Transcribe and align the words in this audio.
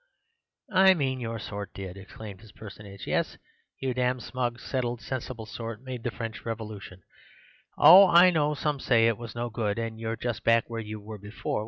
"'I 0.73 0.95
mean 0.95 1.19
your 1.19 1.37
sort 1.37 1.75
did!' 1.75 1.95
exclaimed 1.95 2.39
this 2.39 2.51
personage. 2.51 3.05
'Yes, 3.05 3.37
your 3.79 3.93
damned 3.93 4.23
smug, 4.23 4.59
settled, 4.59 4.99
sensible 4.99 5.45
sort 5.45 5.83
made 5.83 6.01
the 6.01 6.09
French 6.09 6.43
Revolution. 6.43 7.03
Oh! 7.77 8.07
I 8.07 8.31
know 8.31 8.55
some 8.55 8.79
say 8.79 9.05
it 9.05 9.19
was 9.19 9.35
no 9.35 9.51
good, 9.51 9.77
and 9.77 9.99
you're 9.99 10.17
just 10.17 10.43
back 10.43 10.67
where 10.67 10.81
you 10.81 10.99
were 10.99 11.19
before. 11.19 11.59